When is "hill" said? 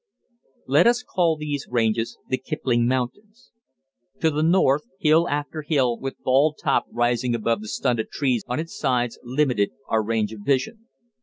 4.97-5.29, 5.61-5.95